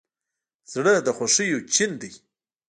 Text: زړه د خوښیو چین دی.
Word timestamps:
زړه 0.73 0.93
د 1.05 1.07
خوښیو 1.17 1.59
چین 1.73 1.91
دی. 2.01 2.11